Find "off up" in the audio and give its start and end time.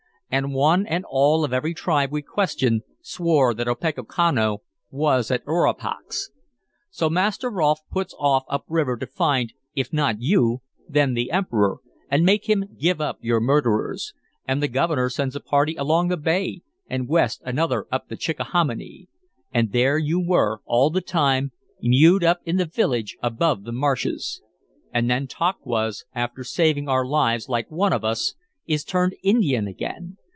8.17-8.63